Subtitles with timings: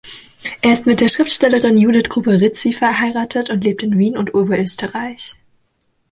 [0.63, 5.35] Er ist mit der Schriftstellerin Judith Gruber-Rizy verheiratet und lebt in Wien und Oberösterreich.